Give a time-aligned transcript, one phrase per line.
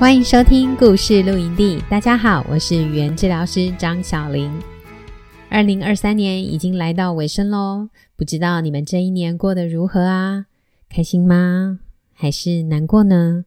[0.00, 1.78] 欢迎收听故事露营地。
[1.90, 4.50] 大家好，我是语言治疗师张小玲。
[5.50, 10.46] 二零二三年已经来到尾声喽，不知道你们这一年过得如何啊？
[10.88, 11.80] 开心吗？
[12.14, 13.44] 还是难过呢？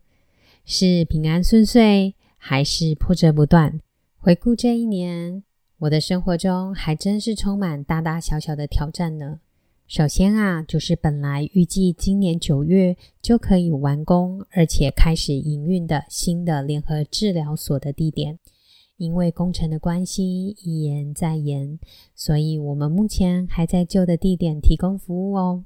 [0.63, 3.79] 是平安顺遂，还是波折不断？
[4.20, 5.41] 回顾这一年，
[5.79, 9.40] 我的生活中还真是充满大大小小的挑战呢。
[9.94, 18.40] 首先啊，就是本来预计今年九月就可以完工，而且开始营运的新的联合治疗所的地点，
[18.98, 21.77] 因为工程的关系一延再延，
[22.16, 25.63] 所以我们目前还在旧的地点提供服务哦。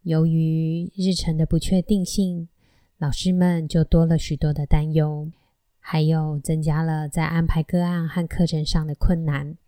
[0.00, 2.48] 由于日程的不确定性，
[2.96, 5.30] 老师们就多了许多的担忧，
[5.78, 9.58] 还有增加了在安排个案和课程上的困难。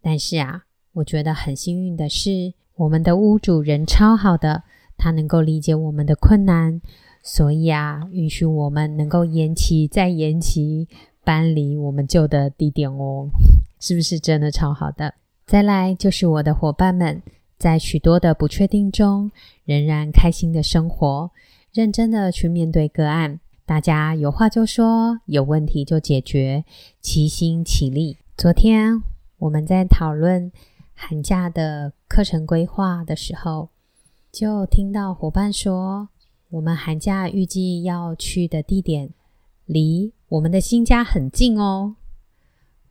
[0.00, 4.62] 但是啊，我觉得很幸运的是，我们的屋主人超好的，
[4.96, 6.80] 他能够理解我们的困难，
[7.22, 10.88] 所以啊，允许我们能够延期再延期
[11.22, 13.28] 搬离我们旧的地点哦，
[13.78, 15.14] 是不是真的超好的？
[15.44, 17.20] 再来就是我的伙伴们，
[17.58, 19.30] 在许多的不确定中，
[19.64, 21.30] 仍然开心的生活，
[21.72, 26.64] 认真的去面对个案，大家有话就说，有问题就解决，
[27.02, 28.16] 齐心齐力。
[28.36, 29.02] 昨天
[29.38, 30.50] 我们在讨论。
[30.94, 33.70] 寒假的课程规划的时候，
[34.30, 36.10] 就听到伙伴说，
[36.50, 39.14] 我们寒假预计要去的地点
[39.64, 41.96] 离我们的新家很近哦。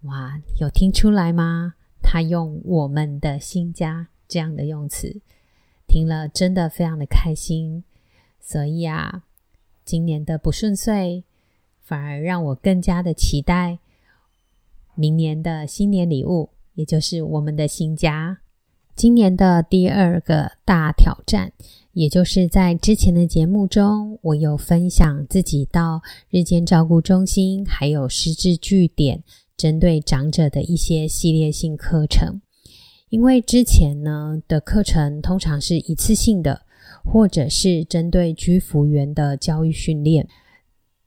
[0.05, 1.75] 哇，有听出来吗？
[2.01, 5.22] 他用“我们的新家”这样的用词，
[5.85, 7.84] 听了真的非常的开心。
[8.40, 9.22] 所以啊，
[9.85, 11.23] 今年的不顺遂，
[11.79, 13.78] 反而让我更加的期待
[14.96, 16.50] 明年的新年礼物。
[16.73, 18.40] 也就是我们的新家。
[19.01, 21.51] 今年的第二个大挑战，
[21.94, 29.23] 也就是在之前的节目中，我有分享自己到日间照顾中心，还有失智据点，
[29.57, 32.41] 针对长者的一些系列性课程。
[33.09, 36.61] 因为之前呢的课程通常是一次性的，
[37.03, 40.28] 或者是针对居服员的教育训练，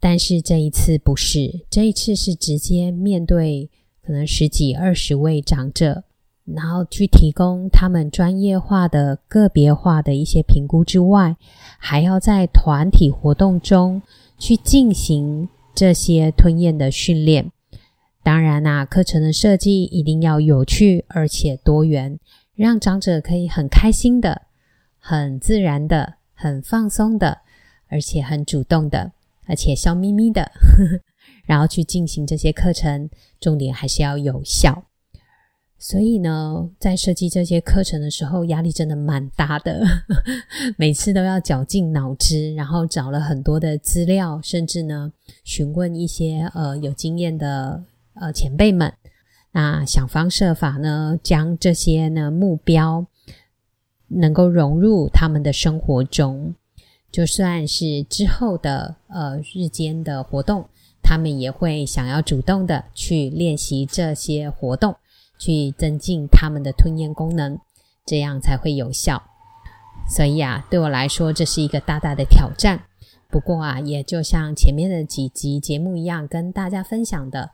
[0.00, 3.70] 但是这一次不是，这一次是直接面对。
[4.02, 6.04] 可能十几二十位长者，
[6.44, 11.36] 然后去提供他们专业化的、个别化的一些评估之外，
[11.78, 14.02] 还要在团体活动中
[14.38, 17.50] 去进行这些吞咽的训练。
[18.22, 22.18] 当然啦、课程的设计一定要有趣而且多元，
[22.54, 24.42] 让长者可以很开心的、
[24.98, 27.38] 很自然的、很放松的，
[27.88, 29.12] 而且很主动的，
[29.46, 30.42] 而且笑眯眯的。
[30.42, 31.00] 呵 呵
[31.46, 34.84] 然后去进行这些课程，重点还是要有效。
[35.78, 39.84] 所以呢，在设计这些课程的时候，压力真的蛮大的，
[40.78, 45.12] 每次都要绞尽脑汁，然后找了很多的资料，甚至呢，
[45.44, 47.82] 询问一些呃有经验的
[48.14, 48.92] 呃前辈们，
[49.52, 53.06] 那想方设法呢，将这些呢目标
[54.08, 56.54] 能够融入他们的生活中，
[57.12, 60.66] 就算是之后的呃日间的活动。
[61.06, 64.96] 他们也会想要主动的去练习这些活动，
[65.38, 67.58] 去增进他们的吞咽功能，
[68.06, 69.22] 这样才会有效。
[70.08, 72.84] 所以啊，对我来说，这是一个大大的挑战。
[73.30, 77.50] 不过啊，也就像前面的几集节目一样，跟大家分享的，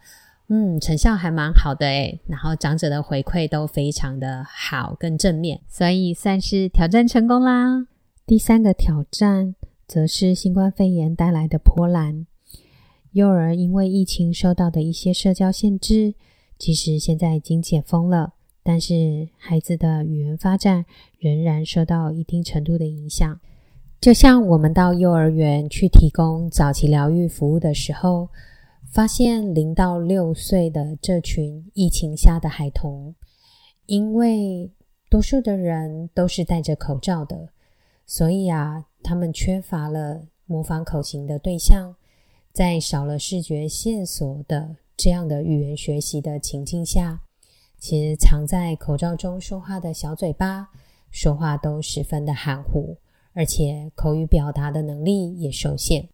[0.48, 2.20] 嗯，成效还蛮好的诶。
[2.26, 7.86] 然后长者的回馈都非常的好，更正面，所以算是挑战成功啦。
[8.26, 9.54] 第三个挑战，
[9.86, 12.26] 则是新冠肺炎带来的波澜。
[13.12, 16.14] 幼儿因为疫情受到的一些社交限制，
[16.60, 20.84] 其实现在已经解封了，但是孩子的语言发展
[21.18, 23.40] 仍然受到一定程度的影响。
[23.98, 28.28] 就像我们到幼儿园去提供早期疗愈服务的时候，
[28.84, 33.14] 发现零到六岁的这群疫情下的孩童，
[33.86, 34.70] 因为
[35.08, 37.48] 多数的人都是戴着口罩的，
[38.04, 41.96] 所以啊，他们缺乏了模仿口型的对象。
[42.52, 47.22] 在少了视觉线索的这样的语言学习的情境下，
[47.78, 50.68] 其实藏在口罩中说话的小嘴巴
[51.10, 52.98] 说话都十分的含糊，
[53.32, 56.10] 而且口语表达的能力也受限。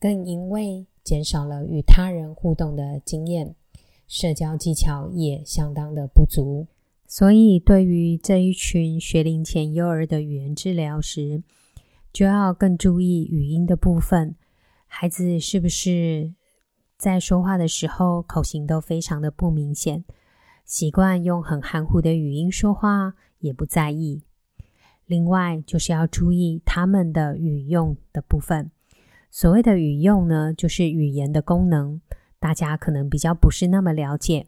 [0.00, 3.54] 更因为减少了与他人互动的经验，
[4.08, 6.68] 社交技巧也相当的不足。
[7.06, 11.42] 所以，对于这一群学龄前幼儿的语言治疗时，
[12.14, 14.36] 就要更注意语音的部分。
[14.86, 16.32] 孩子是不是
[16.98, 20.04] 在说话的时候口型都非常的不明显？
[20.64, 24.22] 习惯用很含糊的语音说话，也不在意。
[25.04, 28.70] 另外，就是要注意他们的语用的部分。
[29.30, 32.00] 所谓的语用呢，就是语言的功能，
[32.40, 34.46] 大家可能比较不是那么了解。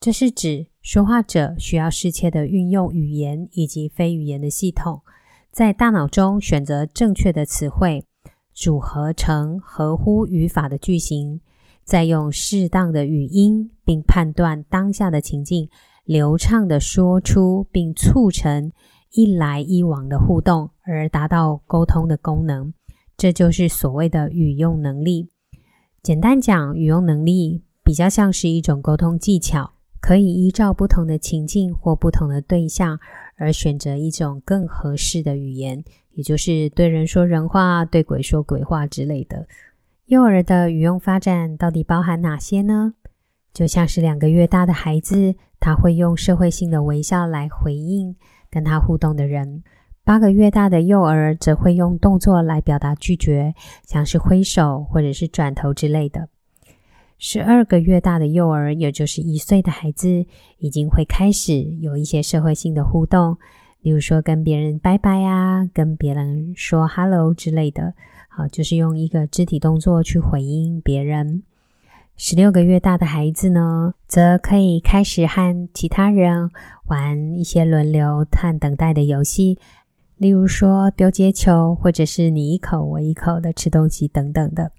[0.00, 5.02] 这是指说话者需要适切的运用语言以及非语言的系统，
[5.50, 8.04] 在大脑中选择正确的词汇，
[8.54, 11.40] 组合成合乎语法的句型，
[11.84, 15.68] 再用适当的语音，并判断当下的情境，
[16.04, 18.72] 流畅地说出，并促成
[19.12, 22.72] 一来一往的互动，而达到沟通的功能。
[23.16, 25.28] 这就是所谓的语用能力。
[26.02, 29.72] 简单讲，语用能力比较像是一种沟通技巧。
[30.00, 32.98] 可以依照不同的情境或不同的对象
[33.36, 39.46] 而选择一种更合适的语言，也就是对人说人话，对鬼说鬼话之类的。
[40.12, 42.92] 幼儿的语用发展到底包含哪些呢？
[43.54, 48.14] 就像是两个月大的孩子，他会用社会性的微笑来回应
[48.50, 49.62] 跟他互动的人；
[50.04, 53.54] 八个月大的幼儿则会用动作来表达拒绝，
[53.86, 56.28] 像是挥手或者是转头之类的。
[57.16, 60.26] 十二个月大的幼儿，也就是一岁的孩子，
[60.58, 63.38] 已经会开始有一些社会性的互动，
[63.82, 67.94] 例如说跟别人拜拜啊，跟别人说 hello 之类的，
[68.28, 71.42] 好，就是用一个肢体动作去回应别人。
[72.16, 76.50] 十六个月大的孩子呢，则可以开始和其他人
[76.86, 79.58] 玩一些轮流和等待的游戏，
[80.16, 84.70] 例如说丢接球，或者是你一口我一口的吃东西等等的。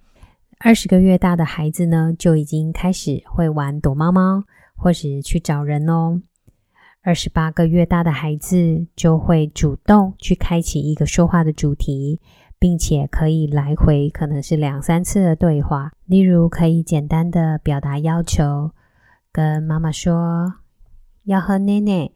[0.60, 4.44] 二十个月大的孩子呢，就已经开始会玩躲猫猫，
[4.78, 6.22] 或是去找人哦。
[7.06, 12.22] 二十八个月大的孩子就会主动去开启一个说话的主题，
[12.58, 15.92] 并且可以来回可能是两三次的对话。
[16.06, 18.72] 例如，可以简单的表达要求，
[19.34, 20.54] 跟妈妈说
[21.26, 22.10] 要喝奶奶。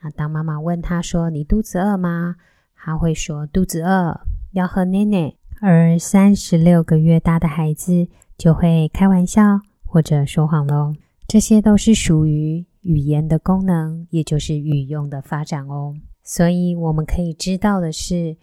[0.00, 2.36] 啊当妈妈问他说：“你肚子饿吗？”
[2.76, 4.20] 他会说：“肚子饿，
[4.50, 5.32] 要喝奶奶。”
[5.62, 10.92] 而三十六个月大的孩子就会开玩笑或者说谎喽，
[11.26, 15.94] 这些都是属于语言的功能，也就是语用的发展哦。
[16.22, 18.36] 所以我们可以知道的是，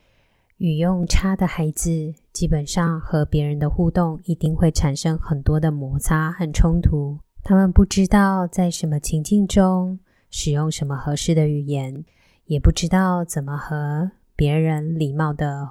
[0.57, 7.19] 语用差的孩子基本上和别人的互动一定会产生很多的摩擦和冲突。
[7.43, 9.99] 他们不知道在什么情境中
[10.29, 12.03] 使用什么合适的语言，
[12.45, 15.69] 也不知道怎么和别人礼貌的。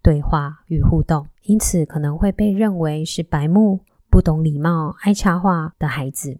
[0.00, 6.38] 对话与互动，因此可能会被认为是白目、不懂礼貌、爱插话的孩子。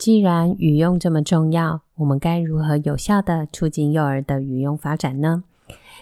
[0.00, 5.44] 既然语用这么重要，我们该如何有效的促进幼儿的语用发展呢？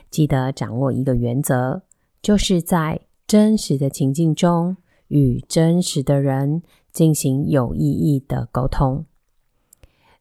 [0.08, 1.82] 记得掌握一个原则，
[2.22, 4.76] 就是在真实的情境中
[5.08, 6.62] 与真实的人
[6.92, 9.04] 进行有意义的沟通。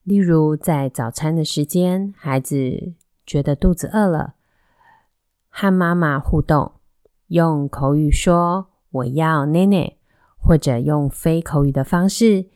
[0.01, 2.94] 例如，在早餐的时间，孩子
[3.27, 4.33] 觉得肚子饿了，
[5.50, 6.71] 和妈妈互动。
[7.27, 9.98] 用口语说“我要奶奶”，
[10.41, 12.48] 或者用非口语的方式，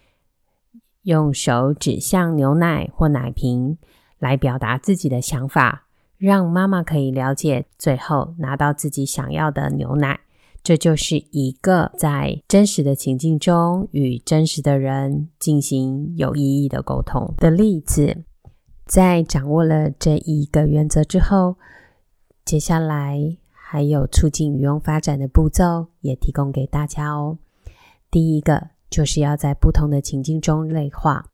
[1.04, 3.78] 用手指向牛奶或奶瓶
[4.20, 10.20] 来表达自己的想法，让妈妈可以了解，最后拿到自己想要的牛奶。
[10.64, 18.24] 这就是一个在真实的情境中与真实的人进行有意义的沟通的例子。
[18.86, 21.56] 在掌握了这一个原则之后，
[22.46, 23.38] 接下来。
[23.74, 27.38] 还有促进语用发展的步骤也提供给大家哦。
[28.12, 31.26] 第一个就是要在不同的情境中类化，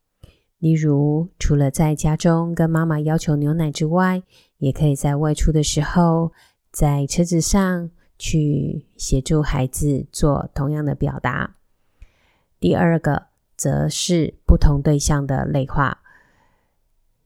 [0.58, 4.22] 例如除了在家中跟妈妈要求牛奶之外，
[4.58, 6.32] 也可以在外出的时候，
[6.70, 11.56] 在车子上去协助孩子做同样的表达。
[12.60, 15.98] 第二个则是不同对象的类化。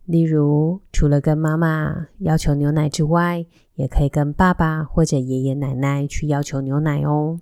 [0.04, 7.40] 例如，除了跟妈妈要求牛奶之外，也可以跟爸爸或者爷爷奶奶去要求牛奶哦。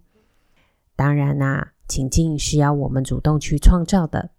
[0.95, 4.31] 当然啦，情境是要我们主动去创造的。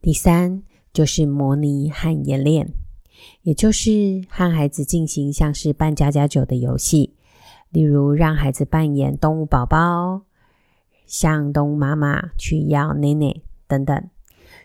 [0.00, 2.72] 第三，就是模拟和演练，
[3.42, 7.16] 也就是和孩子进行像是扮家家酒的游戏，
[7.70, 10.22] 例如让孩子扮演动物宝宝，
[11.06, 13.34] 向动物妈妈去要奶奶
[13.66, 14.08] 等等。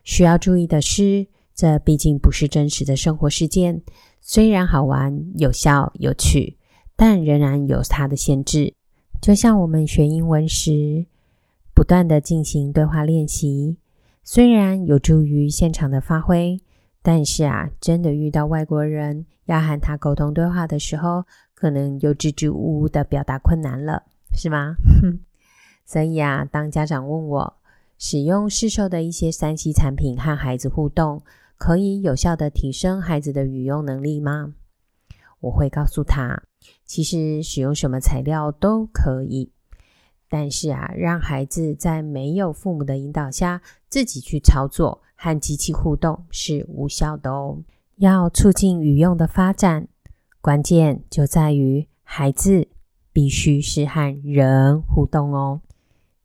[0.04, 3.82] 需要注意的是，这毕竟不是真实的生活事件，
[4.22, 6.58] 虽然好玩、有效、有趣，
[6.96, 8.74] 但仍然有它的限制。
[9.22, 11.06] 就像我们学英文时，
[11.80, 13.78] 不断地进行对话练习，
[14.22, 16.60] 虽然有助于现场的发挥，
[17.02, 24.04] 但是啊，真的遇到外国人要和他沟通对话的时候，可能又支支吾吾的表达困难了，
[24.36, 24.76] 是吗？
[25.88, 27.54] 所以啊，当家长问我
[27.98, 31.24] 使用市售的一些三 C 产品和孩子互动，
[31.58, 34.54] 可以有效的提升孩子的语用能力吗？
[35.40, 36.44] 我会告诉他，
[36.84, 39.54] 其实使用什么材料都可以，
[40.30, 47.64] 但是啊，让孩子在没有父母的引导下自己去操作和机器互动是无效的哦。
[47.96, 49.88] 要促进语用的发展，
[50.40, 52.68] 关键就在于孩子
[53.12, 55.62] 必须是和人互动哦。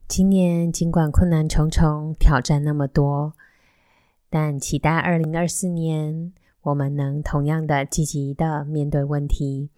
[0.07, 3.33] 今年尽管困难重重，挑战那么多，
[4.29, 9.71] 但期待二零二四年我们能同样的积极的面对问题，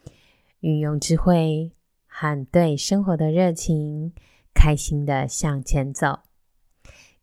[0.61, 1.71] 运用智慧
[2.19, 4.15] 和对生活的热情，
[4.55, 6.21] 开心的向前走。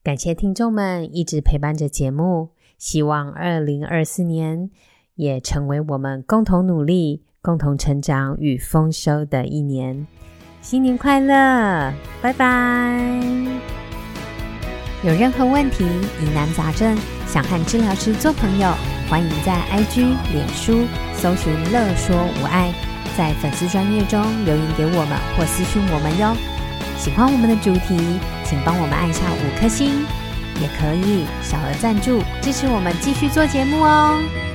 [0.03, 2.51] 感谢听众们一直陪伴着节目。
[2.77, 4.69] 希望二零二四年
[5.15, 10.05] 也成为我们共同努力、共同成长与丰收的一年。
[10.61, 13.11] 新年快乐，拜拜！
[15.03, 15.85] 有任何问题、
[16.21, 16.95] 疑难杂症，
[17.25, 18.71] 想和治疗师做朋友，
[19.09, 20.85] 欢迎在 IG、脸书
[21.15, 22.71] 搜寻“乐说无碍”，
[23.17, 26.35] 在粉丝专页中留言给我们或私讯我们哟。
[26.97, 30.05] 喜欢我们的主题，请帮我们按下五颗星。
[30.61, 34.52] 也可以小额赞助支持我们继续做节目哦。